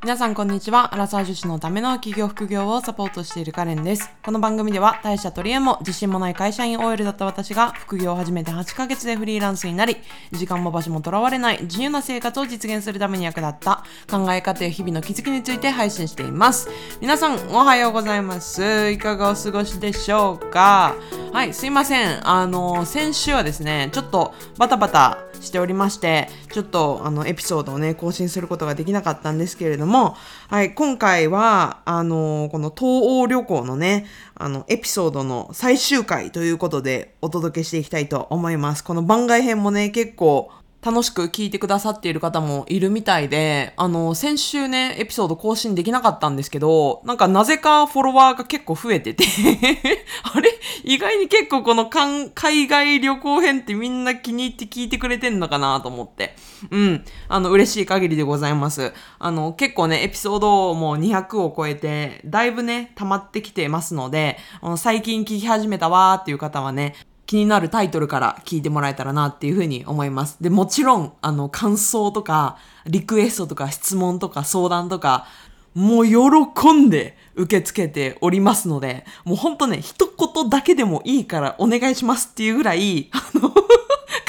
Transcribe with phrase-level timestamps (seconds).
[0.00, 0.94] 皆さんこんにちは。
[0.94, 4.08] アラサー女子のための企業副業をサポートしているカレンです。
[4.22, 9.96] この番組では大社取り柄も自信もない会社員 OL だった私が副業を始めて8ヶ月でフリーランスになり、
[10.30, 16.68] 時間も場所もとらわれない自由な生活を実現するために役立った考え方や日々の気づきについて配信しています。
[17.00, 18.90] 皆さんおはようございます。
[18.90, 20.94] いかがお過ごしでしょうか？
[21.32, 22.26] はい、すいません。
[22.26, 30.16] あの、先週はですね、ちょっとバタバタしておりまして、ちょっとあのエピソードをね、更新することができなかったんですけれども、も
[30.48, 38.84] はい、今回は、あの、この東欧旅行のね、あの、エピソードの最終回ということでお届けしていきたいと思います。
[38.84, 49.24] この番外編もね、結構、楽しく聞いてくださっている方もいるみたいで、あの、先週ね、エピソード更新できなかったんですけど、なんかなぜかフォロワーが結構増えてて、
[50.22, 50.48] あれ？
[50.84, 52.30] 意外に結構この海
[52.68, 56.36] 外旅行編ってみんな気に入って聞いてくれてんのかなと思って。
[56.70, 57.04] うん。
[57.28, 58.92] あの、嬉しい限りでございます。
[59.18, 66.94] あの、結構ね、エピソードも200を超えて、だいぶね、溜まってきてますので、あの最近聞き始めたわーっていう方はね、
[67.28, 70.38] 気になるタイトルから聞いてもらえたらなっていうふうに思います。
[70.40, 75.26] で、もちろん、あの、感想とか、リクエストとか、質問とか、相談とか、
[75.74, 83.52] もう喜んで受け付けておりますので、もうほんとね、一言だけでもいいからお願いしますっていうぐらい、あの、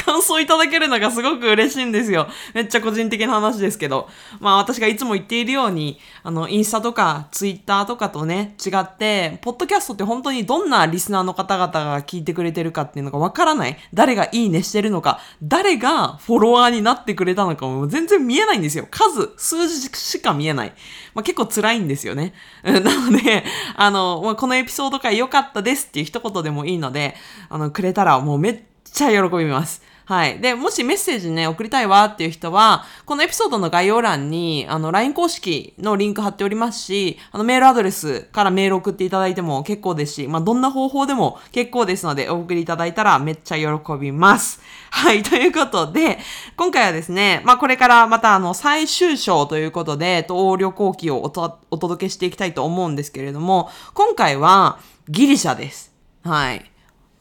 [0.10, 2.28] 感想いただけるのがすごく嬉しいんですよ。
[2.56, 4.10] めっちゃ個人的な話ですけど。
[4.40, 13.78] まあ私がいつも言っているように、あの、インスタとかツイッターとかとね、違って、ポッドキャストって本当にどんなリスナーの方々が聞いてくれてるかっていうのがわからない。
[13.94, 18.88] 誰がいいねしてるのか、誰がフォロワーになってくれたのかも全然見えないんですよ。
[18.90, 20.74] 数、数字しか見えない。
[21.14, 22.34] まあ結構辛いんですよね。
[22.64, 23.44] なので、
[23.76, 27.16] あの、まあこのエピソード回良かったですっていう一言でもいいので、
[27.48, 28.60] あの、くれたらもうめっ
[28.92, 29.84] ちゃ喜びます。
[30.10, 30.40] はい。
[30.40, 44.62] で、もしメッセージね、送りたいわっていう人は、このエピソードの概要欄に、あの、LINE 公式のリンク貼っておりますし、あの、メールアドレスからメール送っていただいても結構ですし、まあ、どんな方法でも結構ですので、お送りいただいたらめっちゃ喜びます。
[44.90, 45.22] はい。
[45.22, 46.18] ということで、
[46.58, 55.94] 今回はですね、まあ、これからまた、あの、最終章ということで、東欧旅行記をおとお届けしていきたいと思うんですけれども、今回は、ギリシャです。
[56.24, 56.69] はい。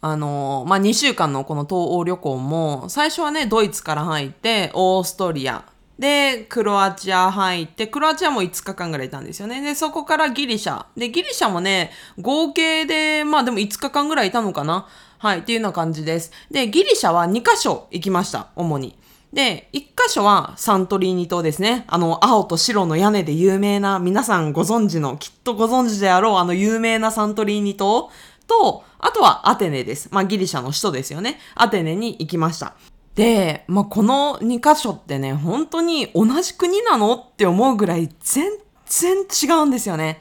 [0.00, 5.64] あのまあ、2週間のこの東欧旅行も、最初はね、ドイツから入って、オーストリア。
[5.98, 9.60] で、クロアチア入って、クロアチアも5日間ぐらいいたんですよね。
[9.60, 10.86] で、そこからギリシャ。
[10.96, 14.86] で、ギリシャもね、合計で、まあでも5日間ぐらいいたのかな。
[15.18, 16.30] はい、っていうような感じです。
[16.48, 18.96] で、ギリシャは2カ所行きました、主に。
[19.32, 21.84] で、1箇所はサントリーニ島ですね。
[21.88, 28.10] あの、青と白の屋根で有名な、皆さんご存知の、きっとご存知であろう、あの有名なサントリーニ島
[28.48, 30.08] と、あとはアテネです。
[30.10, 31.38] まあ、ギリシャの首都ですよね。
[31.54, 32.74] アテネに行きました。
[33.14, 38.50] で、まあ、この2カ所ってね、本当に同じ国なのって思うぐらい全
[38.86, 40.20] 然違うんですよね。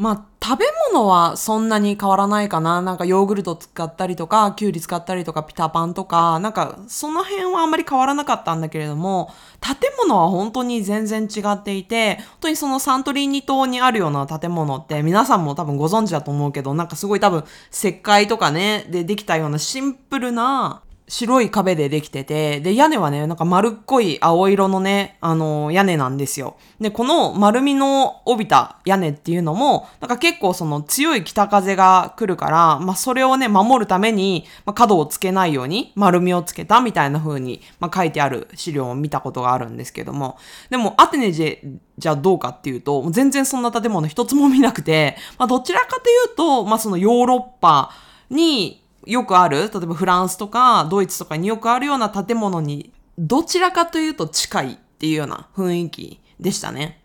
[0.00, 2.80] まあ、食べ物はそんなに変わらないかな。
[2.80, 9.30] なんかヨーグルト使ったりとか、キュウリ使ったりとか、ピタパンとか、なんかその辺はあんまり変わらなかったんだけれども、
[9.60, 26.56] 建物は本当に全然違っていて、本当にそのサントリーニ島にあるような建物って皆さんも多分ご存知だと思うけど、なんかすごい多分石灰とかね、でできたようなシンプルな白い壁でできてて、で、屋根はね、なんか丸っこい青色のね、あの、屋根なんですよ。
[26.80, 40.38] で、この丸みの帯びた屋根っていうのも、なんか結構その強い北風が来るから、まあそれをね、守るために、まあ、角をつけないように丸みをつけたみたいな風に、まあ書いてある資料を見たことがあるんですけども、
[40.70, 47.90] でもアテネじゃどうかっていうと、全然そんな建物一つも見なくて、まあどちらかというと、まあそのヨーロッパ
[48.30, 57.02] に、よくある、例えばフランスとかドイツとかによくあるような建物に、どちらかというと近いっていうような雰囲気でしたね。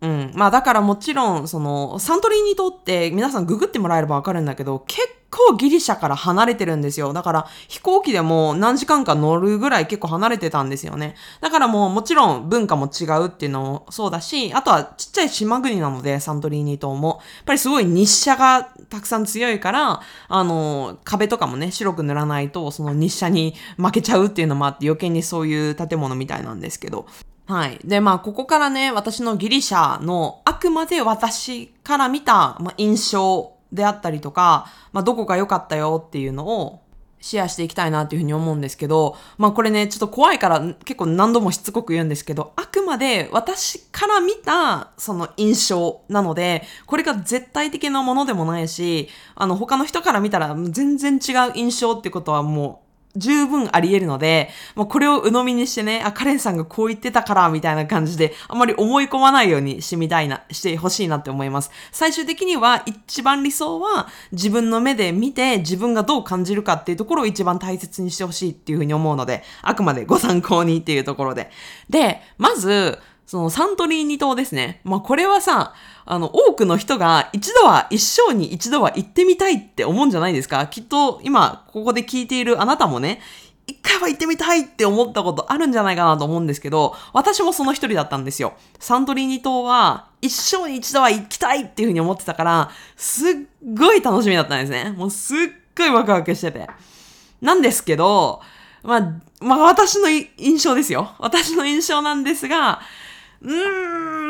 [0.00, 0.32] うん。
[0.34, 5.00] まあだからもちろん、その、サントリーニ島って皆さんググってもらえればわかるんだけど、結
[5.30, 7.12] 構ギリシャから離れてるんですよ。
[7.12, 11.16] だから飛行機でも何時間か乗るぐらい結構離れてたんですよね。
[11.40, 17.20] だからもうもちろん文化も違うっていうのもそうだし、あとはちっちゃい島国なので、サントリーニ島も。
[17.38, 27.06] やっぱりすごい日射がたくさん強いから、あの、壁とかもね、白く塗らないと、その日射に負けちゃうっていうのもあって、余計にそういう建物みたいなんですけど。
[27.48, 27.80] はい。
[27.82, 36.82] で、まあ、ここからね、私のギリシャの、あくまで私から見た、まあ、印象であったりとか、まあ、どこが良かったよっていうのを、
[37.20, 61.70] シェアしていきたいなっていうふうに思うんですけど、まあこれね、ちょっと怖いから結構何度もしつこく言うんですけど、あくまで私から見たその印象なので、これが絶対的なものでもないし、あの他の人から見たら全然違う印象ってことはもう十分あり得るので、もうこれを鵜呑みにしてね、あ、カレンさんがこう言ってたから、みたいな感じで、あまり思い込まないようにしてみたいな、してほしいなって思います。
[61.90, 71.50] 最終的には一番理想は自分の目で見て自分がどう感じるかっていうところを一番大切にしてほしいっていうふうに思うので、あくまでご参考にっていうところで。
[71.88, 74.80] で、まず、そのサントリーニ島ですね。
[74.84, 75.74] まあこれはさ、
[76.06, 83.20] あの、多くの人が一度は、一生に一度は行ってみたいって思うんじゃないですかきっと今、ここで聞いているあなたもね、
[83.66, 88.54] 一回は行ってみたいって思ったことあるんじゃないかなと思うんですけど、私もその一人だったんですよ。
[88.78, 93.34] サントリーニ島は一生に一度は行きたいっていうふうに思ってたから、すっ
[93.74, 94.94] ごい楽しみだったんですね。
[94.96, 95.38] もうすっ
[95.76, 96.66] ごいワクワクしてて。
[97.42, 98.40] なんですけど、
[98.82, 101.12] まあ、まあ私の印象ですよ。
[101.18, 102.80] 私の印象なんですが、
[103.42, 103.50] うー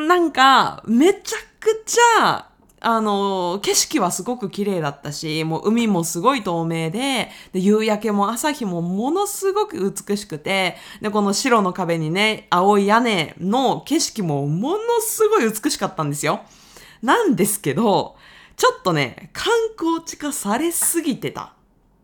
[0.04, 2.48] ん、なんか、めちゃくちゃ、
[2.80, 16.40] あの、景色はすごく綺麗だったし、もう海もすごい透明で、で、夕焼けも朝日もものすごく美しくて、で、この白の壁にね、青い屋根の景色もものすごい美しかったんですよ。
[17.02, 18.16] なんですけど、
[18.56, 21.42] ちょっとね、観光地化されすぎてた。
[21.42, 21.50] っ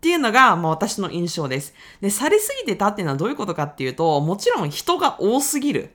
[0.04, 1.72] ていうのが、まあ、私の印象です。
[2.02, 5.94] で、されすぎてたっていうのはどういうことかっていうと、もちろん人が多すぎる。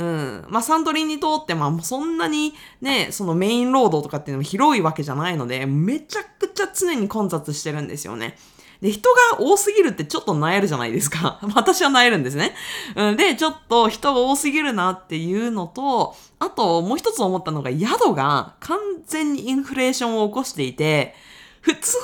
[0.00, 0.46] うん。
[0.48, 8.36] まあ、サントリーに通って、まあ、そんなにね、そのメインロードとかっていうのも広いわけじゃないので、めちゃくちゃ常に混雑してるんですよね。
[8.80, 11.38] で、人が多すぎるってちょっと萎えるじゃないですか。
[11.54, 12.54] 私は萎えるんですね。
[12.96, 21.14] うん、で、ちょっと人が多すぎるなっていうのと、あともう一つ思ったのが宿が完全にインフレーションを起こしていて、
[21.60, 21.98] 普通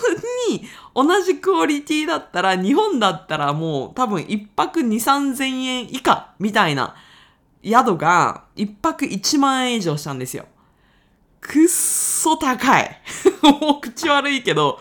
[0.50, 6.94] に同じクオリティだったら、日本だったらもう多分一泊2、3000円以下みたいな
[7.66, 10.46] 宿が一泊1万円以上したんですよ。
[11.40, 13.00] くっそ高い。
[13.42, 14.78] もう口悪いけど、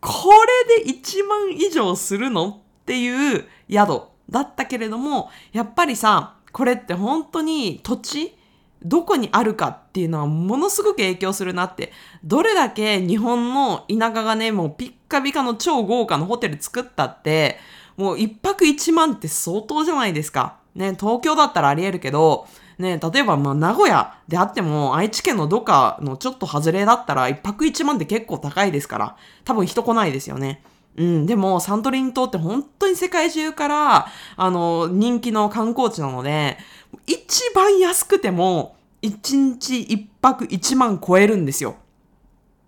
[0.00, 0.30] こ
[0.76, 8.36] れで1万以上するのっていう宿だったけれども、やっぱりさ、これって本当に土地
[8.84, 11.92] どこにあるかっていうのはものすごく影響するなって。
[12.22, 17.58] どれだけ日本の田舎がね、もうピッカピカの超豪華のホテル作ったって、
[17.96, 20.63] もう一泊一万って相当じゃないですか。
[20.74, 22.46] ね、東京だったらあり得るけど、
[22.78, 30.62] ね、例えばまあ名古屋であっても愛知県のどっかのちょっと外れだったら一泊一万って結構高いですから、多分人来ないですよね。
[30.96, 34.06] うん、でもサントリーニ島って本当に世界中から、
[34.36, 36.56] あの、人気の観光地なので、
[37.06, 41.76] 一番安くても、一日一泊一万超えるんですよ。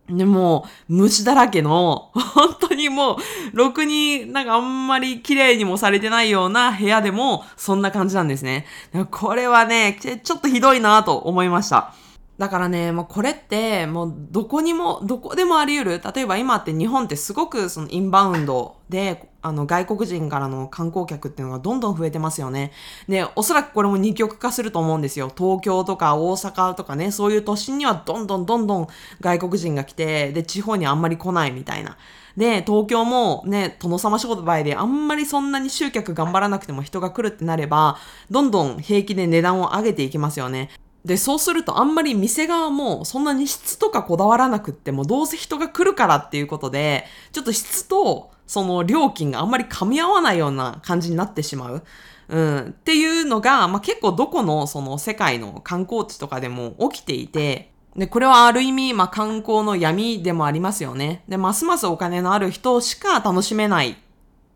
[0.08, 3.16] でも、虫だらけの、 本当にもう、
[3.52, 8.66] ろくになんかあんまり綺麗にもされてないような部屋でも、そんな感じなんですね。
[9.10, 11.92] これはね、ちょっとひどいなと思いました。
[12.38, 16.02] だからね、もうこれって、もうどこにも、どこでもあり得る。
[16.14, 22.72] 例えば今って日本ってすごくそのインバウンドで、あの外国人からの観光客っていうのがどんどん増えてますよね。
[23.08, 25.32] で、おそらくこれも二極化すると思うんですよ。
[25.34, 28.88] 東京とか大阪とかね、そういう都心にはどんどんどんどん
[29.20, 31.96] 外国人が来て、で、地方にあんまり来ないみたいな。
[32.36, 37.96] で、東京もね、殿様商売であんまりそんなに集客頑張らなくても人が来るってなれば、
[38.30, 40.70] どんどん平気で値段を上げていきますよね。
[41.06, 51.84] で、そうするとあんまり店側もそんなに質とかこだわらなくってもどうせ人が来るからっていうことで、ちょっと質とその料金があんまり噛み合わないような感じになってしまう。
[52.28, 61.22] うん、っていうのが、まあ、結構どこのその世界の観光地とかでも起きていて、で、これはある意味、まあ、観光の闇でもありますよね。
[61.28, 63.96] で、ますますお金のある人しか楽しめないっ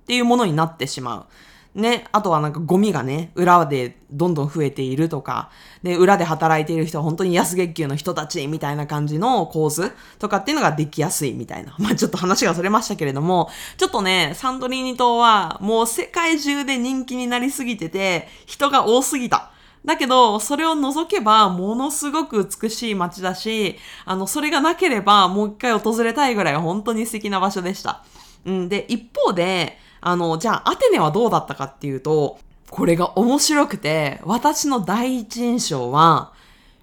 [0.07, 1.27] ていうものになってしまう。
[1.75, 5.51] ね、あとはなんかゴミがね、裏でどんどん増えているとか、
[5.85, 11.75] で、裏で働いている人は本当に安月給の人たちみたいな感じの構図とかっていうのができやすいみたいな。
[11.79, 19.53] まあちょっと話がそれましたけれども、ちょっとね、サントリーニ島はもう世界中で人気になりすぎてて、人が多すぎた。
[19.85, 28.05] だけど、それを除けば、ものすごく美しい街だし、あの、それがなければ、もう一回訪れたいぐらい本当に素敵な場所でした。
[28.45, 32.39] うん、で、一方で、あの、じゃあアテネはどうだったかっていうと、
[32.71, 36.33] これが面白くて、私の第一印象は、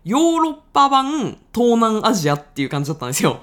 [0.03, 3.41] ヨーロッパ版東南アジアっていう感じだったんですよ。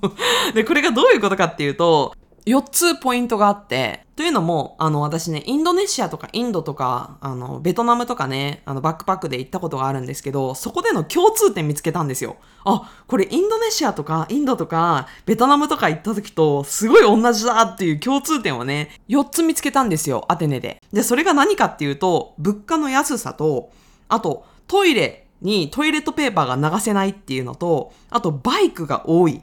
[0.54, 2.14] で、これがどういうことかっていうと、
[2.46, 12.36] 4つポイントがあって、というのも、あの、私ね、インドネシアとかインドとか、あの、ベトナムとかね、あの、バックパックで行ったことがあるんですけど、そこでの共通点見つけたんですよ。
[12.64, 20.82] あ、これインドネシアとかインドとか、ベトナムとか行った時と、すごい同じだっていう共通点をね、4つ見つけたんですよ、アテネで。
[20.92, 23.70] で、それが何かっていうと、物価の安さと、
[24.08, 29.42] あと、トイレにトイレットペーパーが流せないっていうのと、あと、バイクが多い。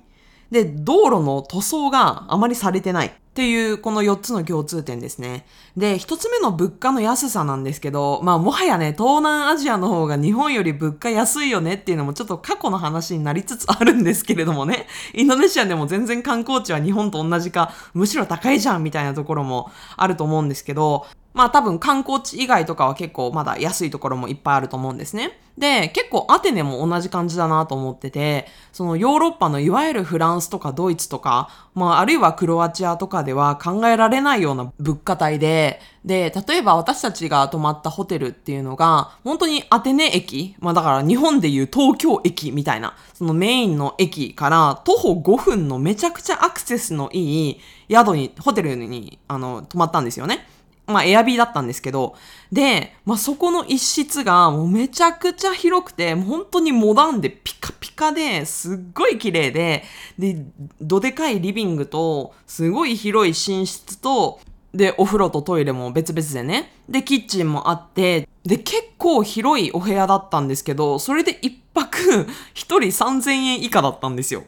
[0.51, 3.13] で、道路の塗装があまりされてない。
[3.29, 5.45] っていうこの4つの共通点ですね。
[5.77, 25.39] で、1つ目の物価の安さなんですけど、まあもはやね、東南アジアの方が日本より物価安いよねっていうのもちょっと過去の話になりつつあるんですけれどもね、インドネシアでも全然観光地は日本と同じか、むしろ高いじゃんみたいなところもあると思うんですけど、まあ多分観光地以外とかは結構まだ安いところもいっぱいあると思うんですね。
[25.59, 47.59] で、結構アテネも同じ感じだなと思ってて、そのヨーロッパのいわゆるフランスとかドイツとか、まああるいはクロアチアとかでは考えられないような物価帯で、で、例えば私たちが泊まったホテルっていうのが、本当にアテネ駅、まあだから日本でいう東京駅みたいな、そのメインの駅から徒歩5分のめちゃくちゃアクセスのいい
[47.91, 50.47] 宿に、ホテルに、あの、泊まったんですよね。
[50.89, 52.15] まあ、エアビーだったんですけど、
[52.51, 59.83] で、まあ、そこの一室がもうめちゃくちゃ広くて、本当にモダンでピカピカですっごい綺麗で、
[60.17, 60.45] で、
[60.81, 64.39] どでかいリビングと、すごい広い寝室と、
[64.73, 66.71] で、お風呂とトイレも別々でね。
[66.87, 74.43] で、キッチンもあって、で、結構広いお部屋だったんですけど、それで一泊一人3000円以下だったんですよ。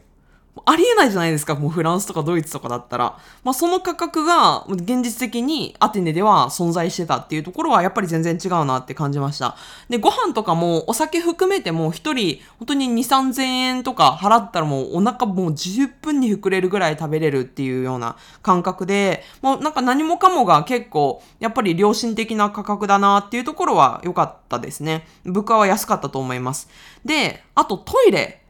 [0.66, 3.18] ありえないじゃないですか、もうフランスとかドイツとかだったら。
[3.44, 9.56] まあその価格が現実的にアテネでは存在してたっていうところはやっぱり全然違うなって感じました。
[9.90, 25.08] で、ご飯とかもお酒含めても一人本当に2、3000円とか払ったらもうお腹もう十分に膨れるぐらい食べれるっていうような感覚で、もうなんか何もかもが結構やっぱり良心的な価格だなっていうところは良かったですね。
[25.24, 26.70] 物価は安かったと思います。
[27.06, 28.41] で、あとトイレ。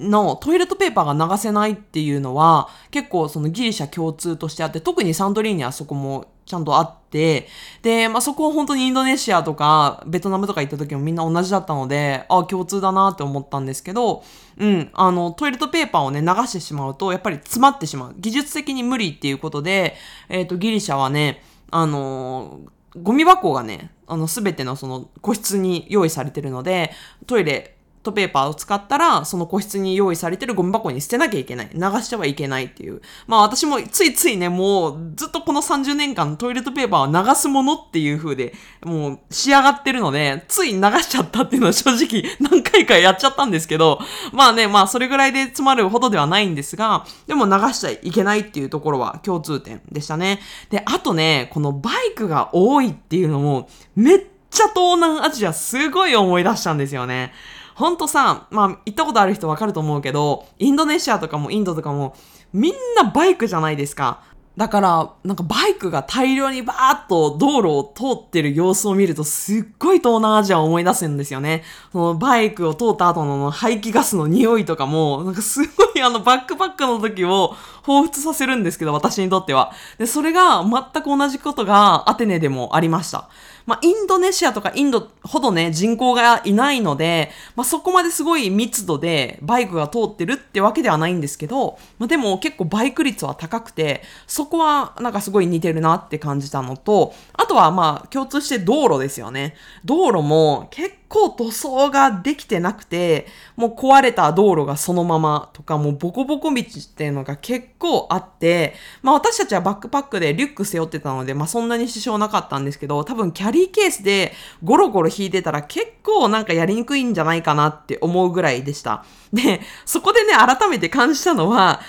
[0.00, 7.48] のトイレットペーパーが流せないっていうのは結構そのギリシャ共通としてあって特にサントリーニはそこもちゃんとあって
[7.82, 14.24] で、まあ、そこは本当にインドネシアとかベトナムとか行った時もみんな同じだったのであ共通だなって思ったんですけど
[14.56, 18.14] うんあのトイレットペーパーをね流してしまうとやっぱり詰まってしまう。
[18.18, 19.96] 技術的に無理っていうことで、
[20.28, 22.60] えっ、ー、とギリシャはねあの、
[22.96, 26.92] ゴミ箱がね、あの、すべてのその個室に用意されてるので、
[27.26, 27.77] トイレ
[28.08, 31.70] トペーパーを使ったら、その個室に用意されてるゴミ箱に捨てなきゃいけない。
[31.72, 33.00] 流してはいけないっていう。
[33.26, 44.00] まあ私もついついね、もうずっとこの30年間トイレットペーパーは流すものっていう風で、もう仕上がってるので、つい流しちゃったっていうのは正直何回かやっちゃったんですけど、
[44.32, 50.40] まあね、まあそれぐらいで詰まるほどではないんですが、でも流しちゃいけないっていうところは共通点でしたね。
[50.70, 54.18] で、あとね、このバイクが多いっていうのも、めっ
[54.50, 57.32] ちゃ東南アジアすごい思い出したんですよね。
[57.78, 62.16] ほんとさ、まあ、行ったことある人わかると思うけど、インドネシアとかもインドとかも、
[62.52, 64.22] みんなバイクじゃないですか。
[64.56, 71.62] だから、なんかバイクが大量にバーッと道路を通ってる様子を見ると、すっごい東南アジアを思い出すんですよね。
[71.92, 77.54] そのバイクを通った後の排気ガスの匂いとかも、なんかすごいあのバックパックの時を
[77.84, 79.70] 彷彿させるんですけど、私にとっては。
[79.98, 83.28] で、それが全く同じことがアテネでもありました。
[83.68, 99.54] まあ、インドネシアとかインドほどね、人口がいないので、まあ、そこまですごい密度でバイクが通ってるってわけではないんですけど、まあ、でも結構バイク率は高くて、そこはなんかすごい似てるなって感じたのと、あとはまあ共通して道路ですよね。
[99.84, 119.04] 道路も結構塗装ができてなくて、もう壊れた道路がそのままとか、もうボコボコ道っていうのが結構あって、まあ私たちはバックパックでリュック背負ってたので、まあそんなに支障なかったんですけど、多分キャリーケースでゴロゴロ引いてたら結構なんかやりにくいんじゃないかなって思うぐらいでした。
[119.32, 121.80] で、そこでね、改めて感じたのは、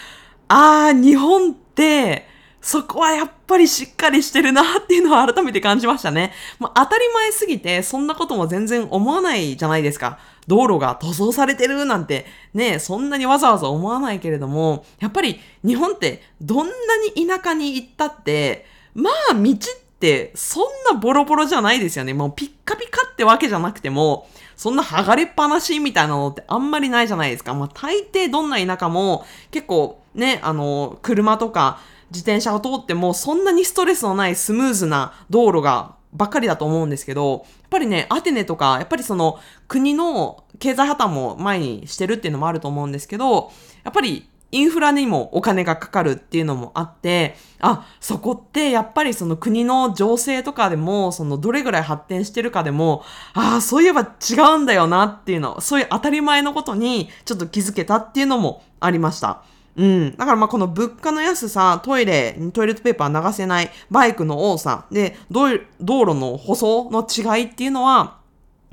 [0.48, 2.29] あー、日本って、
[2.62, 6.34] そこはやっぱりしっかりしてるなっていうのは改めて感じましたね。
[6.60, 10.20] まあ、当たり前すぎて、そんなことも全然思わないじゃないですか。
[10.48, 16.74] 道路が塗装されてるなんて、ね、そんなにわざわざ思わないけれども、やっぱり日本ってどんな
[17.16, 19.56] に田舎に行ったって、まあ道っ
[20.00, 22.13] てそんなボロボロじゃないですよね。
[22.13, 27.54] もうピッカピカってわけじゃなくても、そんな剥がれっぱなしみたいなのってあんまりないじゃないですか。
[27.54, 31.80] まあ大抵どんな田舎も結構ね、あの、車とか
[32.12, 43.51] 自転車を通ってもそんなにストレスのないスムーズな道路がばっかりだと思うんですけど、やっぱりね、アテネとか、やっぱりその国の経済破綻も前にしてるっていうのもあると思うんですけど、
[43.84, 59.44] やっぱりインフラにもお金がかかるっていうのもあって、あ、そこってやっぱりその国の情勢とかでも、そのどれぐらい発展してるかでも、ああ、そういえば違うんだよなっていうの、そういう当たり前のことにちょっと気づけたっていうのもありました。
[59.80, 60.12] うん。
[60.18, 65.66] だからまあこの物価の安さ、トイレトイレットペーパー流せない、バイクの多さ、で、道路
[66.14, 68.20] の舗装の違いっていうのは、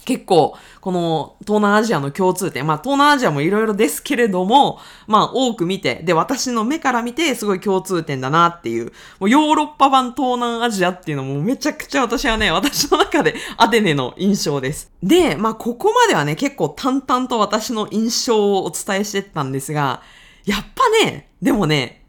[0.05, 14.91] 結構、この東南アジアの共通点、まあ東南アジアもいろいろですけれども、まあ多く見て、で、私の目から見てすごい共通点だなっていう、もうヨーロッパ版東南アジアっていうのもめちゃくちゃ私はね、私の中でアテネの印象です。
[15.05, 20.03] で、まあここまではね、結構淡々と私の印象をお伝えしてったんですが、
[20.47, 22.05] やっぱね、でもね、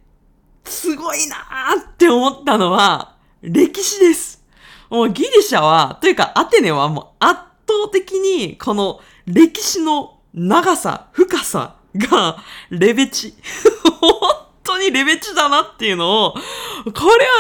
[0.64, 4.44] すごいなーって思ったのは、歴史です。
[4.90, 12.38] もうギリシャは、というかアテネはもう圧倒的にこの歴史の長さ、深さが
[12.70, 13.34] レベチ。
[14.00, 16.40] 本当にレベチだなっていうのを、こ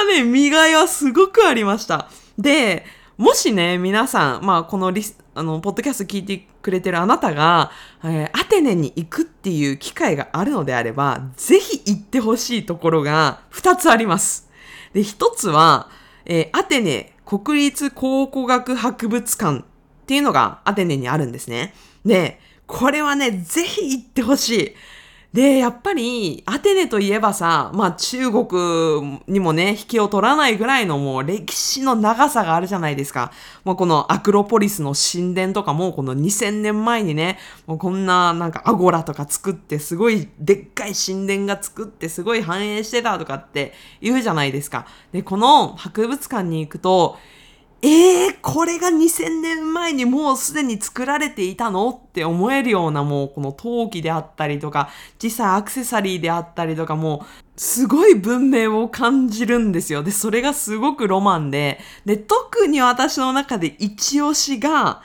[0.09, 2.09] れはね、見がいはすごくありました。
[2.37, 2.85] で、
[3.17, 7.71] もしね、皆さん、まあ、このリス、あの、ポッドキャスト聞いてくれてるあなたが、
[8.03, 14.49] えーアテネに行くっていう機会があるのであれば、ぜひ行ってほしいところが2つあります。
[14.93, 15.89] で、1つは、
[16.25, 19.63] えーアテネ国立考古学博物館っ
[20.07, 21.73] ていうのがアテネにあるんですね。
[22.05, 24.75] で、これはね、ぜひ行ってほしい。
[25.33, 33.31] で、やっぱり、アテネといえばさ、まあ中国にもね、引きを取らないぐらいのもう歴史の長さがあるじゃないですか。
[33.65, 44.87] もうこのアクロポリスの神殿とかも、この2000年前にね、もうこんななんかアゴラとか作って、すごいでっかい神殿が作って、すごい繁栄してたとかって言うじゃないですか。
[45.11, 47.17] で、この博物館に行くと、
[47.81, 54.89] えー、これが2000年前にもうすでに作られていたのって思えるようなもうこの陶器であったりとか、
[55.21, 60.01] 小さいアクセサリーであったりとかもう、すごい文明を感じるんですよ。
[60.01, 65.03] で、それがすごくロマンで、で、特に私の中で一押しが、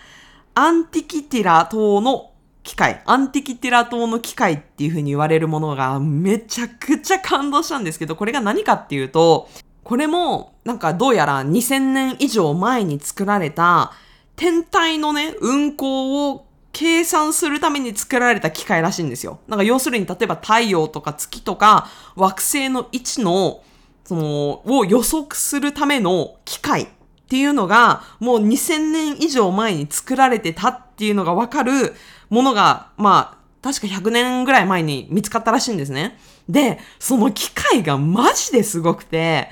[0.55, 9.49] アンティキティラ島の機械、アンティキティラ島の機械っていう風に言われるものがめちゃくちゃ感動したんですけど、これが何かっていうと、
[9.85, 13.93] これも、なんかどうやら2000年以上前に作られた
[14.37, 19.41] 天体のね、運行を計算するために作られた機械らしいんですよ。
[19.47, 23.63] なんか要するに例えば太陽とか月とか惑星の位置の、
[24.05, 26.87] その、を予測するための機械っ
[27.29, 31.95] ていうのがもう2000年以上前に作られてたっていうのがわかる
[32.31, 36.19] ものが、まあ、確か100年ぐらい前に見つかったらしいんですね。
[36.49, 39.49] で、その機械がマジですごくて、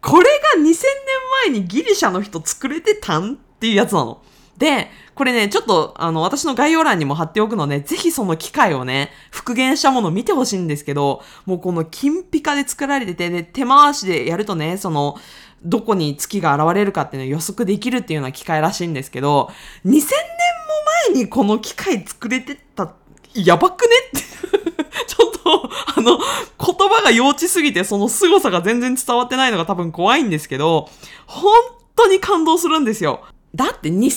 [0.00, 0.24] これ
[0.56, 0.74] が2000年
[1.46, 4.20] 前にギリシャの人作れてたんっていうやつなの。
[4.58, 15.18] で、これね、ちょっと、あの、私の概要欄にも貼っておくので、ぜひその機械をね、復元したものを見てほしいんですけど、もうこの金ピカで作られてて、で、手回しでやるとね、その、
[15.64, 19.50] どこに月が現れるかっていうのを予測できるっていうような機械らしいんですけど、
[19.86, 20.00] 2000年も
[21.14, 22.92] 前にこの機械作れてた、
[23.34, 23.88] やばくね
[24.58, 24.63] って。
[25.96, 30.88] あの、言葉が幼稚すぎて、その凄さが全然伝わってないのが多分怖いんですけど、
[31.26, 31.52] 本
[31.96, 33.24] 当に感動するんですよ。
[33.54, 34.08] だって2000年も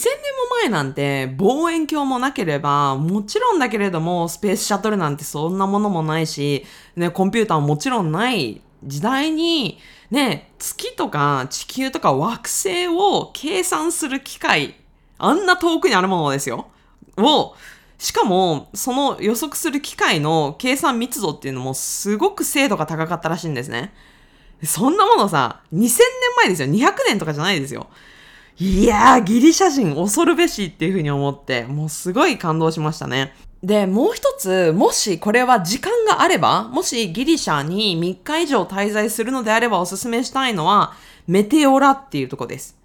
[0.62, 9.78] 前なんて望遠鏡もなければ、もちろんだけれどもスペースシャトルなんてそんなものもないし、ね、コンピューターももちろんない時代に、
[10.10, 14.74] ね、月とか地球とか惑星を計算する機械、
[15.18, 16.66] あんな遠くにあるものですよ。
[17.16, 17.54] を、
[17.98, 23.92] しかも、その予測する機械の計算密度っていうのもすごく精度が高かったらしいんですね。
[24.62, 25.88] そんなものさ、2000年
[26.36, 26.68] 前ですよ。
[26.68, 27.88] 200年とかじゃないですよ。
[28.60, 33.34] いやー、ギリシャ人恐るべしっていうふうに思って、もうすごい感動しましたね。
[33.62, 40.92] で、もう一つ、もしこれは時間があれば、もしギリシャに3日以上滞在するのであればおすすめしたいのは、
[41.26, 42.77] メテオラっていうとこです。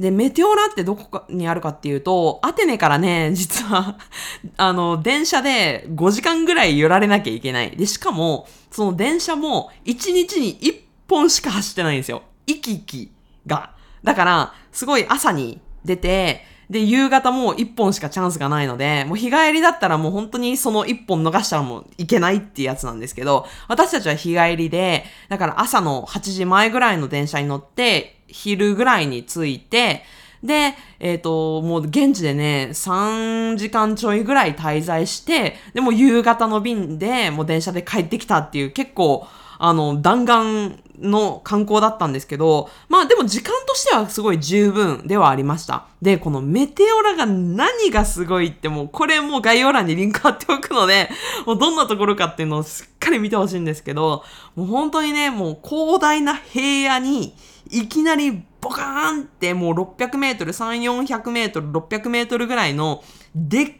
[0.00, 3.98] で、メテオラってどこにあるかっていうと、アテネからね、実は、
[4.56, 7.72] あの、電車で5時間ぐらい揺られなきゃいけない。
[7.72, 12.22] で、しかも、その電車も1日に1本しか走ってないんですよ。
[12.46, 13.12] 行き来
[13.46, 13.72] が。
[14.02, 30.04] だから、すごい朝に出て、で、夕方も1本しかチャンスがないので、もう日帰りだったらもう本当にその1本逃したらもういけないっていうやつなんですけど、私たちは日帰りで、だから朝の8時前ぐらいの電車に乗って、昼ぐらいに着いて、
[30.42, 39.26] で、えっ、と、もう現地でね、3時間ちょいぐらい滞在して、でも夕方の便でもう電車で帰ってきたっていう結構、
[39.58, 45.86] あの、弾丸の観光だったんですけど、まあでも時間としてはすごい十分ではありました。
[46.00, 51.10] で、このメテオラが何がすごいってもう、これもう概要欄にリンク貼っておくので、
[51.46, 54.24] もうどんなところかっていうのをしっかり見てほしいんですけど、
[54.56, 57.34] もう本当にね、もう広大な平野に、
[57.70, 63.02] いきなりボカーンってもう600メートル、3、400メートル、600メートルぐらいの
[63.34, 63.72] でっ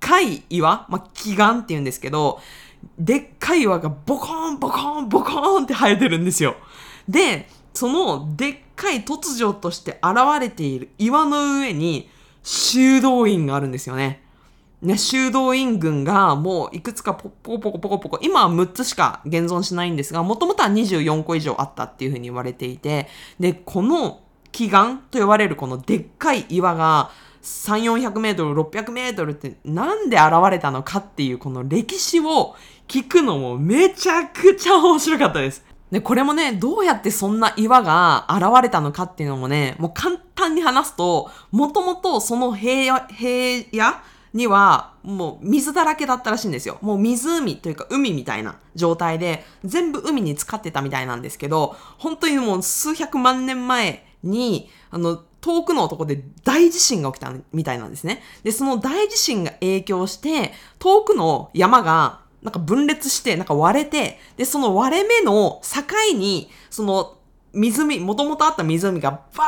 [0.00, 2.40] かい岩、まあ、奇岩って言うんですけど、
[2.98, 6.56] でっかい岩がボコーン、ボコーン、ボコーンって生えてるんですよ。
[7.08, 12.10] で、そのでっかい突如として現れている岩の上に、
[12.42, 14.22] 修道院があるんですよね。
[14.82, 23.08] ね、修道院群がもういくつかポコポコポコポコ、今は6つしか現存しないんですが、もともとは24個以上あったっていうふうに言われていて、
[23.40, 24.20] で、この
[24.52, 27.10] 祈願と呼ばれるこのでっかい岩が
[27.42, 32.54] 3、400メートル、600メートルってなんで現れたのかっていうこの歴史を
[32.88, 35.64] 聞くのもめちゃくちゃ面白かったです。
[35.90, 43.94] で、これもね、どうやってそんな岩が現れたのかっていうのもね、もう簡単に話すと、もともとその平野、平野
[44.36, 46.78] にはもう水だらけだったらしいんですよ。
[46.82, 58.22] もう湖というか海みたいな状態で全部海に浸かってたみたいなんですけど、本当にもう数百万年前に、あの、遠くのとこで大地震が起きたみたいなんですね。
[58.42, 67.15] で、その大地震が影響して、遠くの山がなんか分裂して、なんか割れて、で、その割れ目の境に、その
[67.56, 69.44] 湖、もともとあった湖がバ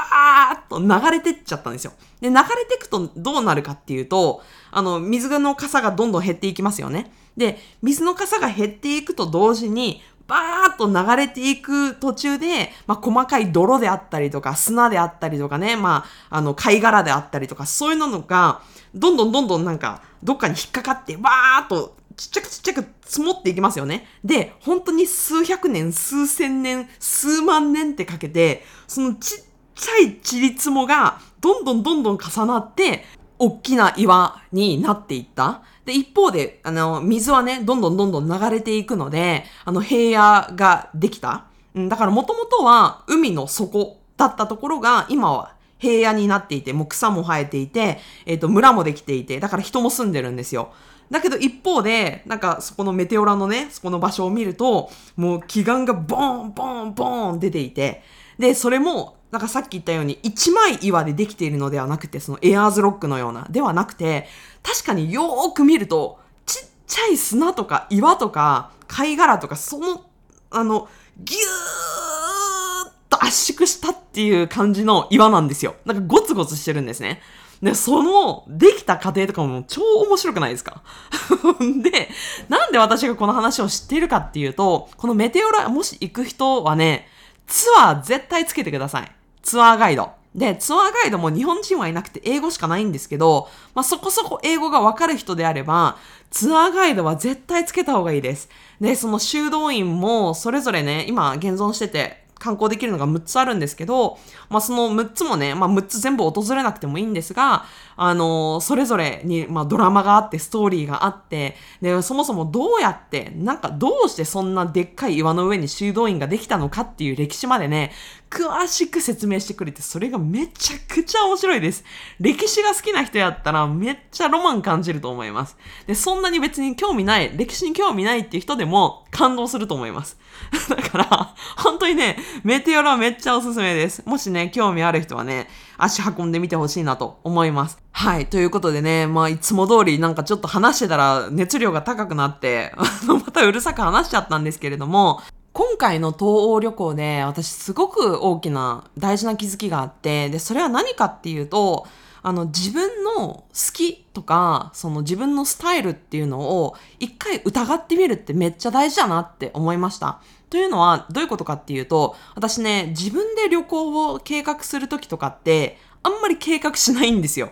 [0.57, 1.93] ーッと流れてっちゃったんですよ。
[2.21, 7.13] で、流れてくとどうなるかっていうと、あの、水の傘がどんどん減っていきますよね。
[7.37, 18.61] で、水の傘が減っていくと同時に、バーッと流れていく途中で、まあ、細かい泥であったりとか、砂であったりとかね、まあ、あの、貝殻であったりとか、そういうのが、
[18.95, 24.07] どんどんどんどんなんか、どっかに引っかかって、バーッとちっちゃくちっちゃく積もっていきますよね。
[24.25, 29.45] で、本当に数百年、数千年、数万年ってかけて、そのちっ
[29.77, 33.05] ちゃいちりつもがどんどんどんどん重なって、
[33.39, 35.63] 大きな岩になっていった。
[35.85, 41.47] で、一方で、あの、水はね、どんどんどんどん流れていくので、あの、平野ができた。
[41.77, 50.73] うん、だからもともとは海の底だったところが、今は平野になっていて、もう草も生えていて、えっ、ー、と、村もできていて、だから人も住んでるんですよ。
[51.11, 58.03] だけど一方で、なんかそこのメテオラのね、そこの場所を見ると、もう祈願がボーン、ボーン、ボーン出ていて、
[58.39, 64.27] で、それも、なんかさっき言ったように一枚岩でできているのではなくて、そのエアーズロックのような、ではなくて、
[64.63, 70.05] 確かによーく見ると、ちっちゃい砂とか岩とか貝殻とか、その、
[70.51, 75.75] あの、ぎゅーっと圧縮したっていう感じの岩なんですよ。
[75.85, 77.21] なんかゴツゴツしてるんですね。
[77.63, 80.83] で、その、できた過程とかも超面白くないですか？
[81.83, 82.09] で、
[82.49, 87.09] なんで私がこの話を知っているかっていうと、このメテオラ、もし行く人はね、
[87.47, 89.13] ツアー絶対つけてください。
[89.43, 90.11] ツアーガイド。
[90.35, 95.97] で、ツアーガイドも日本人はいなくて英語しかないんですけど、まあ、そこそこ英語がわかる人であれば、
[96.31, 98.49] ツアーガイドは絶対つけた方がいいです。
[98.81, 107.65] で、その修道院もそれぞれね、今現存してて、観光できるのが6つあるんですけど、まあその6つもね、まあ6つ全部訪れなくてもいいんですが、
[108.01, 117.91] あの、それぞれに、まあドラマがあって、ストーリーがあって、で、そもそもどうやって、なんかどうしてそんなでっかい岩の上に修道院ができたのかっていう歴史までね、
[118.31, 121.83] 詳しく説明してくれて、それがめちゃくちゃ面白いです。
[122.21, 125.57] 歴史が好きな人やったらめっちゃロマン感じると思います。
[125.89, 130.17] で、そんなに別に興味ない、歴史に興味ないっていう人でも感動すると思います。
[130.71, 134.05] だから、本当にね、メテオラめっちゃおすすめです。
[134.07, 137.79] もしね、興味ある人はね、足運んでみてほしいなと思います。
[137.93, 138.27] はい。
[138.27, 142.73] ということでね、まあ、いつも通りなんかちょっと話してたら熱量が高くなって、
[143.07, 151.87] またうるさく話しちゃったんですけれども、今回の東欧旅行で私すごく大きな大事な気づきがあって、で、それは何かっていうと、
[152.23, 160.21] あの自分の好きとか、その自分のスタイルっていうのを一回疑ってみるってめっちゃ大事だなって思いました。
[160.51, 167.51] というのはどういうことかっていうと、私ね、自分で旅行を計画するときとかって、あんまり計画しないんですよ。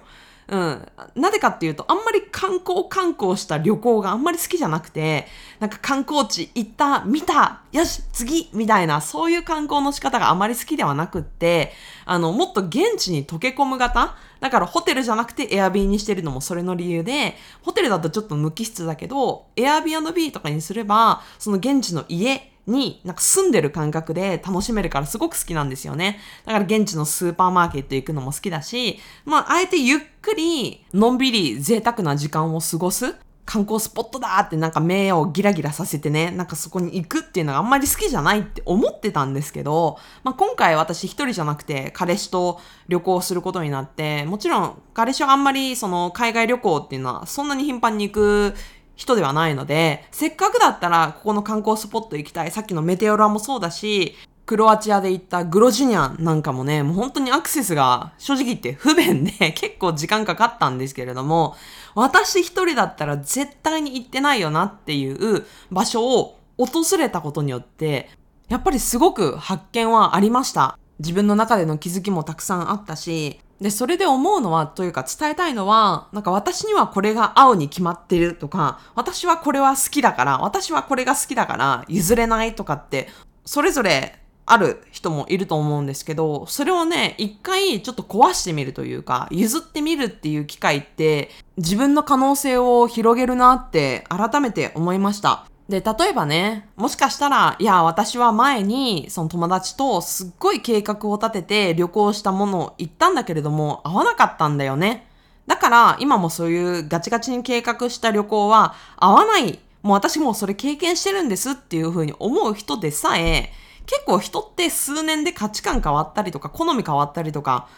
[0.49, 0.89] うん。
[1.17, 5.27] なぜかっていうと、あんまり観光観光した旅行があんまり好きじゃなくて、
[5.59, 11.73] なんか観光地行った、見た、よし、次みたいな、そういう観光の仕方があまり好きではなくって、
[12.05, 26.19] あの、もっと現地に溶け込む型だからホテルじゃなくてエアビーにしてるのもそれの理由で、ホテルだとちょっと無機質だけど、エアビービーとかにすれば、その現地の家、になんか住んでる感覚で楽しめるからすごく好きなんですよね。
[26.45, 33.15] だから現地のスーパーマーケット行くのも好きだし、まあ、あえてゆっくり、のんびり贅沢な時間を過ごす。
[33.47, 48.55] 観光スポットだってなんか目をギラギラさせてね、なんかそこに行くっていうのがあんまり好きじゃないって思ってたんですけど、まあ、今回私一人じゃなくて彼氏と旅行することになって、もちろん彼氏はあんまりその海外旅行っていうのはそんなに頻繁に行く
[48.97, 52.51] 人ではないので、せっかくだったらここの観光スポット行きたい。
[52.51, 54.15] さっきのメテオラもそうだし、
[54.47, 61.57] クロアチアで行ったグロジュニャンなんかもね、もう本当にアクセスが正直言って不便で 結構時間かかったんですけれども、
[61.97, 68.09] 私一人だったら絶対に行ってないよなっていう場所を訪れたことによって、
[68.49, 70.79] やっぱりすごく発見はありました。
[71.01, 83.09] 自分の中での気づきもたくさんあったし、で、それで思うのは、というか伝えたいのは、なんか私にはこれが青に決まってるとか、私はこれは好きだから、私はこれが好きだから譲れないとかって、
[83.45, 95.47] それぞれある人もいると思うんですけど、それをね、一回ちょっと壊してみるというか、譲ってみるっていう機会って、自分の可能性を広げるなって改めて思いました。
[95.69, 105.09] で、例えばね、もしかしたら、いや、私は前に、その友達とすっごい計画を立てて旅行したものを言ったんだけれども、合わなかったんだよね。
[105.49, 109.59] だから、今もそういうガチガチに計画した旅行は合わない。
[109.83, 113.53] もう私もそれ経験してるんですっていうふうに思う人でさえ、
[113.87, 117.69] 結構人って数年で価値観変わったりとか、好み変わったりとか、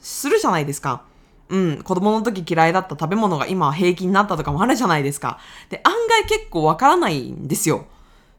[0.00, 1.02] するじゃないですか。
[1.48, 5.38] うん、子供の時嫌いだった食べ物が今は平気になったとかもあるじゃないですか。
[5.68, 7.86] で、案外結構わからないんですよ。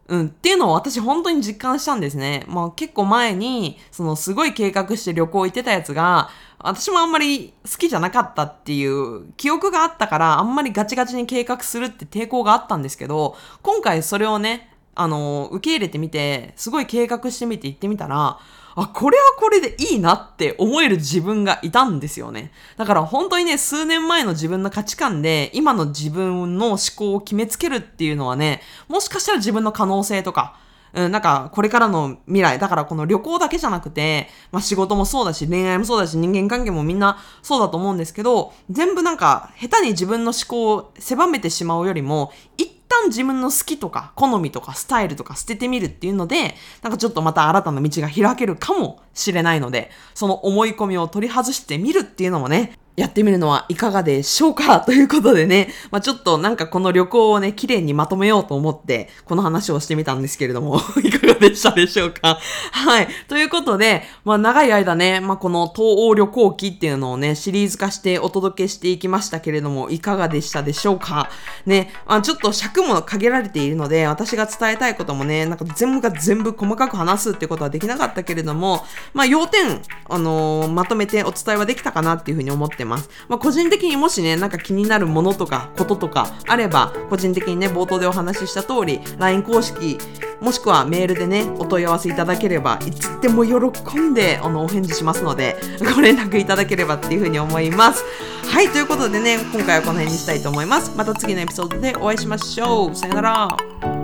[0.07, 2.45] うん、っていうのを私本当に実感したんですね。
[2.47, 18.39] まあ結構前に、そのすごい計画して旅行行ってたやつが、私もあんまり好きじゃなかったっていう記憶があったから、あんまりガチガチに計画するって抵抗があったんですけど、今回それをね、あの、受け入れてみて、すごい計画してみて行ってみたら、
[18.79, 22.51] あ、これはこれでいいなって思える自分がいたんですよね。
[22.77, 30.59] だから本当にね、数年前の自分の価値観で、今の自分の思考を決めつけるっていうのはね、もしかしたら自分の可能性とか、
[30.93, 54.81] うん、なんか、これからの未来、だからこの旅行だけじゃなくて、まあ仕事もそうだし、恋愛もそうだし、人間関係もみんなそうだと思うんですけど、全部なんか、下手に自分の思考を狭めてしまうよりも、一旦自分の好きとか好みとかスタイルとか捨ててみるっていうので、なんかちょっとまた新たな道が開けるかもしれないので、その思い込みを取り外してみるっていうのもね、やってみるのはいかがでしょうか？
[54.81, 62.39] ということでね、 まあ、ちょっとなんかこの旅行をね、綺麗にまとめようと思って、この話をしてみたんですけれども、 いかがでしたでしょうか？
[62.73, 63.07] はい。
[63.27, 71.29] ということで、まあ長い間ね、まあこの東欧旅行記っていうのをね、シリーズ化してお届けしていきましたけれども、いかがでしたでしょうか？
[71.67, 78.83] ね、まあちょっと尺も限られているので、私が伝えたいこともね、なんか全部が全部細かく話すってことはできなかったけれども、
[79.13, 83.09] まあ要点、あのー、まとめてお伝えはできたかなっていうふうに思ってます。
[83.27, 89.97] まあ、個人的にもしね、なんか気になるものとか、こととかあれば、個人的にね、冒頭でお話しした通り、LINE 公式、
[90.41, 95.57] もしくはメールでね、お問い合わせいただければ、いつでも喜んで、あの、お返事しますので、
[95.95, 98.03] ご連絡いただければっていうふうに思います。
[98.49, 100.93] はい、ということでね、今回はこの辺にしたいと思います。
[100.95, 102.95] また次のエピソードでお会いしましょう。
[102.95, 103.96] さよなら。